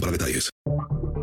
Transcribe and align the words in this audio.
para 0.00 0.12
detalles. 0.12 0.50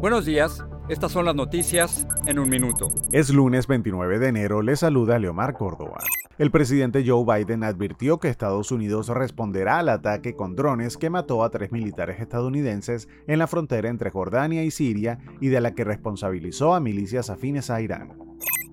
Buenos 0.00 0.24
días. 0.24 0.64
Estas 0.88 1.10
son 1.10 1.24
las 1.24 1.34
noticias 1.34 2.06
en 2.26 2.38
un 2.38 2.48
minuto. 2.48 2.88
Es 3.10 3.30
lunes 3.30 3.66
29 3.66 4.18
de 4.18 4.28
enero. 4.28 4.62
Le 4.62 4.76
saluda 4.76 5.18
Leomar 5.18 5.54
Córdoba. 5.54 5.98
El 6.38 6.50
presidente 6.50 7.02
Joe 7.04 7.24
Biden 7.24 7.64
advirtió 7.64 8.20
que 8.20 8.28
Estados 8.28 8.70
Unidos 8.70 9.08
responderá 9.08 9.78
al 9.78 9.88
ataque 9.88 10.36
con 10.36 10.54
drones 10.54 10.96
que 10.96 11.10
mató 11.10 11.42
a 11.42 11.50
tres 11.50 11.72
militares 11.72 12.20
estadounidenses 12.20 13.08
en 13.26 13.38
la 13.38 13.46
frontera 13.46 13.88
entre 13.88 14.10
Jordania 14.10 14.62
y 14.62 14.70
Siria 14.70 15.18
y 15.40 15.48
de 15.48 15.60
la 15.60 15.74
que 15.74 15.84
responsabilizó 15.84 16.74
a 16.74 16.80
milicias 16.80 17.30
afines 17.30 17.70
a 17.70 17.80
Irán. 17.80 18.18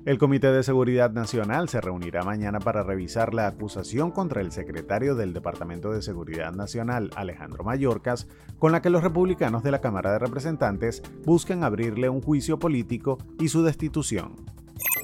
El 0.06 0.18
Comité 0.18 0.52
de 0.52 0.64
Seguridad 0.64 1.12
Nacional 1.12 1.70
se 1.70 1.80
reunirá 1.80 2.24
mañana 2.24 2.60
para 2.60 2.84
revisar 2.84 3.34
la 3.34 3.48
acusación 3.48 4.12
contra 4.12 4.42
el 4.42 4.52
secretario 4.52 5.16
del 5.16 5.32
Departamento 5.32 5.94
de 5.94 6.02
Seguridad 6.02 6.52
Nacional, 6.52 7.10
Alejandro 7.16 7.64
Mayorkas, 7.64 8.28
con 8.60 8.74
la 8.74 8.82
que 8.82 8.90
los 8.90 9.02
republicanos 9.02 9.64
de 9.64 9.72
la 9.72 9.80
Cámara 9.80 10.12
de 10.12 10.20
Representantes 10.20 11.02
buscan 11.26 11.64
abrirle 11.64 12.10
un 12.10 12.22
juicio 12.22 12.60
político 12.60 13.18
y 13.40 13.48
su 13.48 13.64
destitución. 13.64 14.36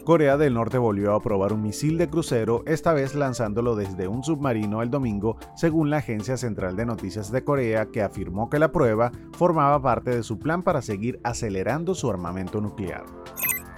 Corea 0.04 0.36
del 0.36 0.56
Norte 0.56 0.78
volvió 0.78 1.16
a 1.16 1.22
probar 1.22 1.54
un 1.54 1.62
misil 1.62 1.98
de 1.98 2.10
crucero, 2.10 2.64
esta 2.66 2.92
vez 2.92 3.16
lanzándolo 3.16 3.78
desde 3.78 4.10
un 4.10 4.26
submarino 4.26 4.82
el 4.82 4.90
domingo, 4.90 5.38
según 5.56 5.90
la 5.90 5.98
Agencia 5.98 6.36
Central 6.36 6.76
de 6.76 6.86
Noticias 6.86 7.32
de 7.32 7.46
Corea, 7.46 7.86
que 7.86 8.02
afirmó 8.02 8.50
que 8.50 8.60
la 8.60 8.74
prueba 8.74 9.14
formaba 9.32 9.82
parte 9.82 10.10
de 10.14 10.24
su 10.24 10.40
plan 10.40 10.62
para 10.62 10.82
seguir 10.82 11.22
acelerando 11.24 11.96
su 11.96 12.10
armamento 12.10 12.60
nuclear. 12.60 13.06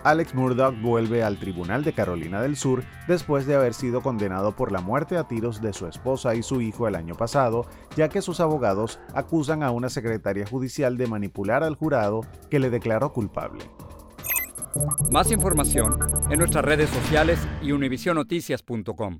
Alex 0.04 0.34
Murdoch 0.34 0.76
vuelve 0.82 1.24
al 1.24 1.38
Tribunal 1.38 1.84
de 1.84 1.94
Carolina 1.94 2.42
del 2.42 2.56
Sur 2.56 2.84
después 3.08 3.46
de 3.46 3.56
haber 3.56 3.74
sido 3.74 4.02
condenado 4.02 4.56
por 4.56 4.72
la 4.72 4.82
muerte 4.82 5.18
a 5.18 5.28
tiros 5.28 5.62
de 5.62 5.74
su 5.74 5.88
esposa 5.88 6.36
y 6.36 6.44
su 6.44 6.62
hijo 6.62 6.88
el 6.88 6.96
año 6.96 7.16
pasado, 7.16 7.66
ya 7.96 8.10
que 8.10 8.22
sus 8.22 8.40
abogados 8.40 9.00
acusan 9.14 9.64
a 9.64 9.72
una 9.72 9.90
secretaria 9.90 10.46
judicial 10.46 10.98
de 10.98 11.08
manipular 11.08 11.64
al 11.64 11.76
jurado 11.76 12.22
que 12.50 12.60
le 12.60 12.70
declaró 12.70 13.14
culpable. 13.14 13.64
Más 15.12 15.32
información 15.32 15.98
en 16.30 16.40
nuestras 16.40 16.64
redes 16.64 16.90
sociales 16.90 17.40
y 17.62 17.72
univisionoticias.com. 17.72 19.20